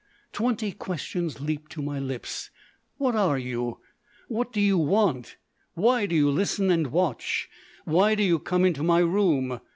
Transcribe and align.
Twenty 0.33 0.71
questions 0.71 1.39
leaped 1.41 1.71
to 1.73 1.81
my 1.83 1.99
lips: 1.99 2.49
What 2.97 3.13
are 3.15 3.37
you? 3.37 3.81
What 4.29 4.51
do 4.51 4.59
you 4.59 4.75
want? 4.79 5.35
Why 5.75 6.07
do 6.07 6.15
you 6.15 6.31
listen 6.31 6.71
and 6.71 6.87
watch? 6.87 7.47
Why 7.85 8.15
do 8.15 8.23
you 8.23 8.39
come 8.39 8.65
into 8.65 8.81
my 8.81 8.97
room? 8.97 9.59